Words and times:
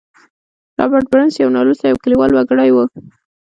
رابرټ 0.77 1.05
برنس 1.11 1.33
يو 1.41 1.49
نالوستی 1.55 1.87
او 1.91 1.97
کليوال 2.03 2.31
وګړی 2.33 2.69
و. 2.71 2.77